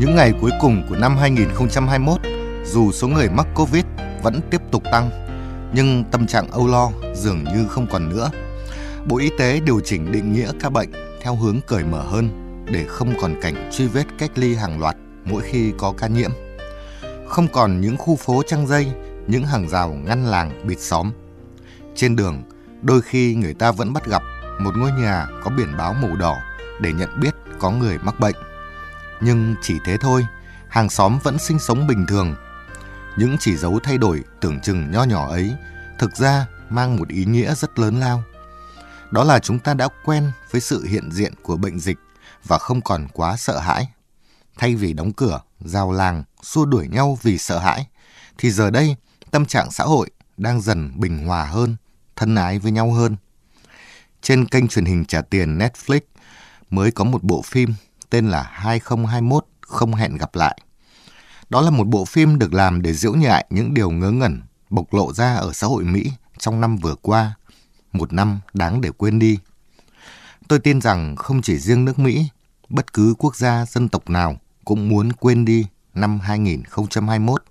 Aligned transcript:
những 0.00 0.14
ngày 0.16 0.32
cuối 0.40 0.50
cùng 0.60 0.82
của 0.88 0.96
năm 0.96 1.16
2021, 1.16 2.20
dù 2.64 2.92
số 2.92 3.08
người 3.08 3.28
mắc 3.28 3.46
Covid 3.54 3.84
vẫn 4.22 4.40
tiếp 4.50 4.60
tục 4.70 4.82
tăng, 4.92 5.10
nhưng 5.74 6.04
tâm 6.10 6.26
trạng 6.26 6.50
âu 6.50 6.66
lo 6.66 6.90
dường 7.14 7.44
như 7.44 7.66
không 7.68 7.86
còn 7.86 8.08
nữa. 8.08 8.30
Bộ 9.06 9.18
Y 9.18 9.30
tế 9.38 9.60
điều 9.60 9.80
chỉnh 9.80 10.12
định 10.12 10.32
nghĩa 10.32 10.52
ca 10.60 10.70
bệnh 10.70 10.90
theo 11.22 11.34
hướng 11.34 11.60
cởi 11.66 11.84
mở 11.84 12.02
hơn 12.02 12.28
để 12.72 12.84
không 12.88 13.14
còn 13.20 13.34
cảnh 13.42 13.70
truy 13.72 13.86
vết 13.86 14.04
cách 14.18 14.30
ly 14.34 14.54
hàng 14.54 14.80
loạt 14.80 14.96
mỗi 15.24 15.42
khi 15.42 15.72
có 15.78 15.92
ca 15.98 16.06
nhiễm. 16.06 16.30
Không 17.28 17.48
còn 17.48 17.80
những 17.80 17.96
khu 17.96 18.16
phố 18.16 18.42
trăng 18.46 18.66
dây, 18.66 18.92
những 19.26 19.44
hàng 19.44 19.68
rào 19.68 19.92
ngăn 19.92 20.26
làng 20.26 20.66
bịt 20.66 20.78
xóm. 20.78 21.12
Trên 21.94 22.16
đường, 22.16 22.42
đôi 22.82 23.02
khi 23.02 23.34
người 23.34 23.54
ta 23.54 23.72
vẫn 23.72 23.92
bắt 23.92 24.06
gặp 24.06 24.22
một 24.60 24.76
ngôi 24.76 24.92
nhà 24.92 25.26
có 25.44 25.50
biển 25.56 25.76
báo 25.78 25.94
màu 26.02 26.16
đỏ 26.16 26.36
để 26.80 26.92
nhận 26.92 27.20
biết 27.20 27.34
có 27.58 27.70
người 27.70 27.98
mắc 27.98 28.20
bệnh. 28.20 28.34
Nhưng 29.20 29.54
chỉ 29.62 29.78
thế 29.84 29.96
thôi, 29.96 30.26
hàng 30.68 30.90
xóm 30.90 31.18
vẫn 31.22 31.38
sinh 31.38 31.58
sống 31.58 31.86
bình 31.86 32.06
thường. 32.08 32.34
Những 33.16 33.36
chỉ 33.40 33.56
dấu 33.56 33.80
thay 33.82 33.98
đổi 33.98 34.24
tưởng 34.40 34.60
chừng 34.60 34.90
nho 34.90 35.04
nhỏ 35.04 35.28
ấy 35.28 35.54
thực 35.98 36.16
ra 36.16 36.46
mang 36.68 36.96
một 36.96 37.08
ý 37.08 37.24
nghĩa 37.24 37.54
rất 37.54 37.78
lớn 37.78 38.00
lao. 38.00 38.22
Đó 39.10 39.24
là 39.24 39.38
chúng 39.38 39.58
ta 39.58 39.74
đã 39.74 39.88
quen 40.04 40.32
với 40.50 40.60
sự 40.60 40.84
hiện 40.84 41.10
diện 41.12 41.34
của 41.42 41.56
bệnh 41.56 41.80
dịch 41.80 41.98
và 42.44 42.58
không 42.58 42.80
còn 42.80 43.08
quá 43.12 43.36
sợ 43.36 43.58
hãi. 43.58 43.88
Thay 44.58 44.74
vì 44.74 44.92
đóng 44.92 45.12
cửa, 45.12 45.40
giao 45.60 45.92
làng, 45.92 46.24
xua 46.42 46.64
đuổi 46.64 46.88
nhau 46.88 47.18
vì 47.22 47.38
sợ 47.38 47.58
hãi, 47.58 47.86
thì 48.38 48.50
giờ 48.50 48.70
đây 48.70 48.96
tâm 49.30 49.46
trạng 49.46 49.70
xã 49.70 49.84
hội 49.84 50.10
đang 50.36 50.60
dần 50.60 50.92
bình 50.96 51.26
hòa 51.26 51.44
hơn, 51.44 51.76
thân 52.16 52.34
ái 52.34 52.58
với 52.58 52.72
nhau 52.72 52.92
hơn. 52.92 53.16
Trên 54.22 54.46
kênh 54.46 54.68
truyền 54.68 54.84
hình 54.84 55.04
trả 55.04 55.22
tiền 55.22 55.58
Netflix 55.58 56.00
mới 56.70 56.90
có 56.90 57.04
một 57.04 57.22
bộ 57.22 57.42
phim 57.42 57.74
tên 58.10 58.28
là 58.28 58.42
2021 58.52 59.46
không 59.60 59.94
hẹn 59.94 60.16
gặp 60.16 60.34
lại. 60.34 60.60
Đó 61.50 61.60
là 61.60 61.70
một 61.70 61.86
bộ 61.86 62.04
phim 62.04 62.38
được 62.38 62.54
làm 62.54 62.82
để 62.82 62.92
diễu 62.92 63.14
nhại 63.14 63.46
những 63.50 63.74
điều 63.74 63.90
ngớ 63.90 64.10
ngẩn 64.10 64.40
bộc 64.70 64.94
lộ 64.94 65.12
ra 65.12 65.34
ở 65.34 65.52
xã 65.52 65.66
hội 65.66 65.84
Mỹ 65.84 66.12
trong 66.38 66.60
năm 66.60 66.76
vừa 66.76 66.94
qua, 66.94 67.34
một 67.92 68.12
năm 68.12 68.40
đáng 68.54 68.80
để 68.80 68.90
quên 68.90 69.18
đi. 69.18 69.38
Tôi 70.48 70.58
tin 70.58 70.80
rằng 70.80 71.16
không 71.16 71.42
chỉ 71.42 71.58
riêng 71.58 71.84
nước 71.84 71.98
Mỹ, 71.98 72.28
bất 72.68 72.92
cứ 72.92 73.14
quốc 73.18 73.36
gia 73.36 73.66
dân 73.66 73.88
tộc 73.88 74.10
nào 74.10 74.36
cũng 74.64 74.88
muốn 74.88 75.12
quên 75.12 75.44
đi 75.44 75.66
năm 75.94 76.20
2021. 76.20 77.42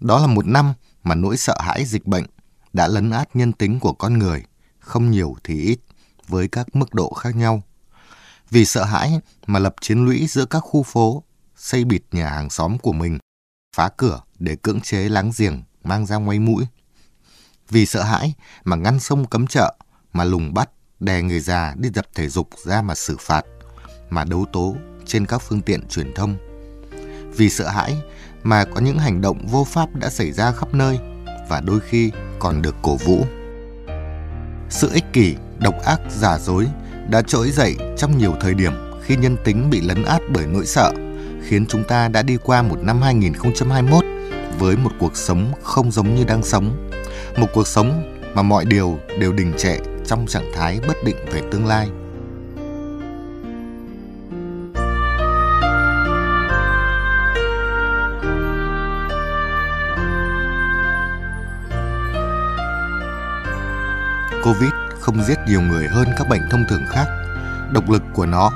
Đó 0.00 0.20
là 0.20 0.26
một 0.26 0.46
năm 0.46 0.74
mà 1.04 1.14
nỗi 1.14 1.36
sợ 1.36 1.56
hãi 1.60 1.84
dịch 1.84 2.06
bệnh 2.06 2.24
đã 2.72 2.88
lấn 2.88 3.10
át 3.10 3.36
nhân 3.36 3.52
tính 3.52 3.80
của 3.80 3.92
con 3.92 4.18
người, 4.18 4.44
không 4.78 5.10
nhiều 5.10 5.36
thì 5.44 5.62
ít, 5.62 5.78
với 6.28 6.48
các 6.48 6.76
mức 6.76 6.94
độ 6.94 7.12
khác 7.12 7.36
nhau. 7.36 7.62
Vì 8.50 8.64
sợ 8.64 8.84
hãi 8.84 9.20
mà 9.46 9.58
lập 9.58 9.74
chiến 9.80 10.04
lũy 10.04 10.26
giữa 10.26 10.44
các 10.44 10.60
khu 10.60 10.82
phố, 10.82 11.22
xây 11.56 11.84
bịt 11.84 12.02
nhà 12.12 12.28
hàng 12.28 12.50
xóm 12.50 12.78
của 12.78 12.92
mình, 12.92 13.18
phá 13.76 13.88
cửa 13.96 14.20
để 14.38 14.56
cưỡng 14.56 14.80
chế 14.80 15.08
láng 15.08 15.30
giềng 15.36 15.62
mang 15.84 16.06
ra 16.06 16.16
ngoay 16.16 16.38
mũi. 16.38 16.66
Vì 17.70 17.86
sợ 17.86 18.02
hãi 18.02 18.34
mà 18.64 18.76
ngăn 18.76 19.00
sông 19.00 19.26
cấm 19.26 19.46
chợ, 19.46 19.74
mà 20.12 20.24
lùng 20.24 20.54
bắt, 20.54 20.70
đè 21.00 21.22
người 21.22 21.40
già 21.40 21.74
đi 21.76 21.90
tập 21.94 22.06
thể 22.14 22.28
dục 22.28 22.48
ra 22.64 22.82
mà 22.82 22.94
xử 22.94 23.16
phạt, 23.20 23.42
mà 24.10 24.24
đấu 24.24 24.46
tố 24.52 24.76
trên 25.06 25.26
các 25.26 25.38
phương 25.38 25.62
tiện 25.62 25.88
truyền 25.88 26.14
thông. 26.14 26.36
Vì 27.36 27.50
sợ 27.50 27.68
hãi 27.68 27.96
mà 28.42 28.64
có 28.64 28.80
những 28.80 28.98
hành 28.98 29.20
động 29.20 29.46
vô 29.46 29.64
pháp 29.64 29.94
đã 29.94 30.10
xảy 30.10 30.32
ra 30.32 30.52
khắp 30.52 30.74
nơi 30.74 30.98
và 31.48 31.60
đôi 31.60 31.80
khi 31.80 32.10
còn 32.38 32.62
được 32.62 32.74
cổ 32.82 32.96
vũ. 32.96 33.26
Sự 34.70 34.90
ích 34.92 35.04
kỷ, 35.12 35.36
độc 35.58 35.74
ác, 35.84 36.00
giả 36.10 36.38
dối 36.38 36.66
đã 37.08 37.22
trỗi 37.22 37.50
dậy 37.50 37.76
trong 37.96 38.18
nhiều 38.18 38.34
thời 38.40 38.54
điểm 38.54 38.72
khi 39.02 39.16
nhân 39.16 39.36
tính 39.44 39.70
bị 39.70 39.80
lấn 39.80 40.04
át 40.04 40.22
bởi 40.28 40.46
nỗi 40.46 40.66
sợ, 40.66 40.92
khiến 41.42 41.66
chúng 41.66 41.84
ta 41.84 42.08
đã 42.08 42.22
đi 42.22 42.36
qua 42.42 42.62
một 42.62 42.78
năm 42.82 43.02
2021 43.02 44.04
với 44.58 44.76
một 44.76 44.90
cuộc 44.98 45.16
sống 45.16 45.52
không 45.62 45.92
giống 45.92 46.14
như 46.14 46.24
đang 46.24 46.42
sống, 46.42 46.90
một 47.36 47.46
cuộc 47.54 47.66
sống 47.66 48.18
mà 48.34 48.42
mọi 48.42 48.64
điều 48.64 48.98
đều 49.20 49.32
đình 49.32 49.52
trệ 49.58 49.78
trong 50.06 50.26
trạng 50.26 50.52
thái 50.54 50.80
bất 50.88 50.96
định 51.04 51.16
về 51.32 51.42
tương 51.50 51.66
lai. 51.66 51.88
Covid 64.44 64.87
không 65.08 65.24
giết 65.24 65.38
nhiều 65.46 65.60
người 65.60 65.88
hơn 65.88 66.08
các 66.16 66.28
bệnh 66.28 66.42
thông 66.50 66.64
thường 66.68 66.84
khác. 66.88 67.06
Độc 67.72 67.90
lực 67.90 68.02
của 68.12 68.26
nó 68.26 68.50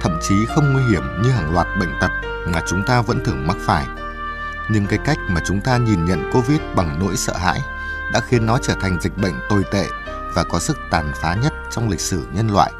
thậm 0.00 0.18
chí 0.28 0.34
không 0.54 0.72
nguy 0.72 0.82
hiểm 0.82 1.02
như 1.22 1.30
hàng 1.30 1.54
loạt 1.54 1.66
bệnh 1.80 1.92
tật 2.00 2.10
mà 2.46 2.62
chúng 2.68 2.82
ta 2.86 3.02
vẫn 3.02 3.24
thường 3.24 3.46
mắc 3.46 3.56
phải. 3.60 3.86
Nhưng 4.70 4.86
cái 4.86 4.98
cách 5.04 5.18
mà 5.28 5.40
chúng 5.46 5.60
ta 5.60 5.76
nhìn 5.76 6.04
nhận 6.04 6.30
Covid 6.32 6.60
bằng 6.76 6.98
nỗi 6.98 7.16
sợ 7.16 7.36
hãi 7.36 7.60
đã 8.12 8.20
khiến 8.20 8.46
nó 8.46 8.58
trở 8.62 8.74
thành 8.80 9.00
dịch 9.00 9.18
bệnh 9.18 9.34
tồi 9.48 9.64
tệ 9.72 9.86
và 10.34 10.44
có 10.44 10.58
sức 10.58 10.78
tàn 10.90 11.12
phá 11.22 11.34
nhất 11.34 11.52
trong 11.70 11.88
lịch 11.88 12.00
sử 12.00 12.26
nhân 12.34 12.48
loại. 12.48 12.72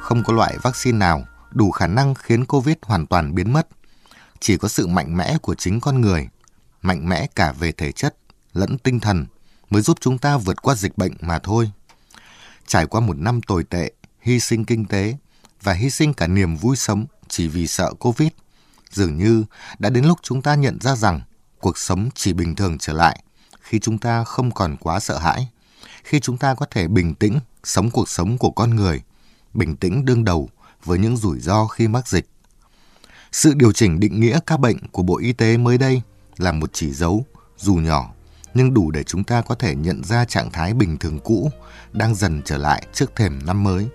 Không 0.00 0.24
có 0.24 0.32
loại 0.32 0.58
vaccine 0.62 0.98
nào 0.98 1.24
đủ 1.50 1.70
khả 1.70 1.86
năng 1.86 2.14
khiến 2.14 2.44
Covid 2.44 2.76
hoàn 2.82 3.06
toàn 3.06 3.34
biến 3.34 3.52
mất. 3.52 3.68
Chỉ 4.40 4.56
có 4.56 4.68
sự 4.68 4.86
mạnh 4.86 5.16
mẽ 5.16 5.38
của 5.42 5.54
chính 5.54 5.80
con 5.80 6.00
người, 6.00 6.28
mạnh 6.82 7.08
mẽ 7.08 7.26
cả 7.34 7.52
về 7.52 7.72
thể 7.72 7.92
chất 7.92 8.16
lẫn 8.52 8.78
tinh 8.78 9.00
thần 9.00 9.26
mới 9.70 9.82
giúp 9.82 9.98
chúng 10.00 10.18
ta 10.18 10.36
vượt 10.36 10.62
qua 10.62 10.74
dịch 10.74 10.98
bệnh 10.98 11.12
mà 11.20 11.38
thôi. 11.38 11.70
Trải 12.66 12.86
qua 12.86 13.00
một 13.00 13.18
năm 13.18 13.40
tồi 13.42 13.64
tệ, 13.64 13.92
hy 14.20 14.40
sinh 14.40 14.64
kinh 14.64 14.84
tế 14.84 15.16
và 15.62 15.72
hy 15.72 15.90
sinh 15.90 16.14
cả 16.14 16.26
niềm 16.26 16.56
vui 16.56 16.76
sống 16.76 17.06
chỉ 17.28 17.48
vì 17.48 17.66
sợ 17.66 17.92
Covid, 18.00 18.28
dường 18.90 19.16
như 19.16 19.44
đã 19.78 19.90
đến 19.90 20.04
lúc 20.04 20.18
chúng 20.22 20.42
ta 20.42 20.54
nhận 20.54 20.78
ra 20.80 20.96
rằng 20.96 21.20
cuộc 21.60 21.78
sống 21.78 22.08
chỉ 22.14 22.32
bình 22.32 22.54
thường 22.54 22.78
trở 22.78 22.92
lại 22.92 23.22
khi 23.60 23.78
chúng 23.78 23.98
ta 23.98 24.24
không 24.24 24.50
còn 24.50 24.76
quá 24.76 25.00
sợ 25.00 25.18
hãi, 25.18 25.48
khi 26.04 26.20
chúng 26.20 26.38
ta 26.38 26.54
có 26.54 26.66
thể 26.70 26.88
bình 26.88 27.14
tĩnh 27.14 27.38
sống 27.64 27.90
cuộc 27.90 28.08
sống 28.08 28.38
của 28.38 28.50
con 28.50 28.76
người, 28.76 29.02
bình 29.54 29.76
tĩnh 29.76 30.04
đương 30.04 30.24
đầu 30.24 30.48
với 30.84 30.98
những 30.98 31.16
rủi 31.16 31.40
ro 31.40 31.66
khi 31.66 31.88
mắc 31.88 32.08
dịch. 32.08 32.28
Sự 33.32 33.54
điều 33.54 33.72
chỉnh 33.72 34.00
định 34.00 34.20
nghĩa 34.20 34.38
ca 34.46 34.56
bệnh 34.56 34.78
của 34.92 35.02
Bộ 35.02 35.18
Y 35.18 35.32
tế 35.32 35.56
mới 35.56 35.78
đây 35.78 36.02
là 36.36 36.52
một 36.52 36.70
chỉ 36.72 36.90
dấu 36.90 37.26
dù 37.56 37.74
nhỏ 37.74 38.12
nhưng 38.56 38.74
đủ 38.74 38.90
để 38.90 39.02
chúng 39.02 39.24
ta 39.24 39.40
có 39.40 39.54
thể 39.54 39.74
nhận 39.74 40.04
ra 40.04 40.24
trạng 40.24 40.50
thái 40.50 40.74
bình 40.74 40.98
thường 40.98 41.18
cũ 41.18 41.50
đang 41.92 42.14
dần 42.14 42.42
trở 42.44 42.56
lại 42.56 42.86
trước 42.92 43.16
thềm 43.16 43.46
năm 43.46 43.64
mới. 43.64 43.88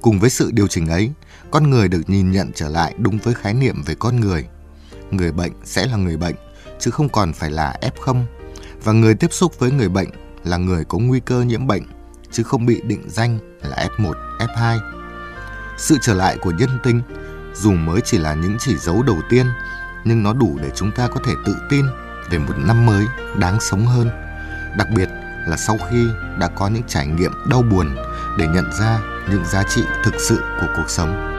Cùng 0.00 0.20
với 0.20 0.30
sự 0.30 0.50
điều 0.52 0.66
chỉnh 0.66 0.88
ấy, 0.88 1.10
con 1.50 1.70
người 1.70 1.88
được 1.88 2.10
nhìn 2.10 2.32
nhận 2.32 2.50
trở 2.54 2.68
lại 2.68 2.94
đúng 2.98 3.18
với 3.18 3.34
khái 3.34 3.54
niệm 3.54 3.82
về 3.86 3.94
con 3.94 4.20
người. 4.20 4.46
Người 5.10 5.32
bệnh 5.32 5.52
sẽ 5.64 5.86
là 5.86 5.96
người 5.96 6.16
bệnh, 6.16 6.34
chứ 6.78 6.90
không 6.90 7.08
còn 7.08 7.32
phải 7.32 7.50
là 7.50 7.76
F0, 7.80 8.24
và 8.84 8.92
người 8.92 9.14
tiếp 9.14 9.32
xúc 9.32 9.58
với 9.58 9.70
người 9.70 9.88
bệnh 9.88 10.08
là 10.44 10.56
người 10.56 10.84
có 10.84 10.98
nguy 10.98 11.20
cơ 11.20 11.42
nhiễm 11.42 11.66
bệnh, 11.66 11.82
chứ 12.32 12.42
không 12.42 12.66
bị 12.66 12.80
định 12.84 13.02
danh 13.08 13.38
là 13.62 13.88
F1, 13.96 14.12
F2. 14.38 14.78
Sự 15.78 15.98
trở 16.02 16.14
lại 16.14 16.36
của 16.42 16.50
nhân 16.50 16.70
tính, 16.84 17.02
dù 17.54 17.72
mới 17.72 18.00
chỉ 18.04 18.18
là 18.18 18.34
những 18.34 18.56
chỉ 18.58 18.76
dấu 18.76 19.02
đầu 19.02 19.18
tiên, 19.30 19.46
nhưng 20.04 20.22
nó 20.22 20.32
đủ 20.32 20.58
để 20.62 20.70
chúng 20.74 20.90
ta 20.96 21.08
có 21.08 21.20
thể 21.24 21.32
tự 21.46 21.56
tin 21.70 21.86
về 22.30 22.38
một 22.38 22.54
năm 22.58 22.86
mới 22.86 23.06
đáng 23.38 23.60
sống 23.60 23.86
hơn, 23.86 24.10
đặc 24.76 24.88
biệt 24.96 25.08
là 25.46 25.56
sau 25.56 25.78
khi 25.90 26.08
đã 26.38 26.48
có 26.48 26.68
những 26.68 26.82
trải 26.86 27.06
nghiệm 27.06 27.32
đau 27.50 27.62
buồn 27.62 27.96
để 28.38 28.46
nhận 28.46 28.72
ra 28.72 29.00
những 29.30 29.44
giá 29.44 29.62
trị 29.62 29.82
thực 30.04 30.14
sự 30.28 30.40
của 30.60 30.66
cuộc 30.76 30.90
sống. 30.90 31.29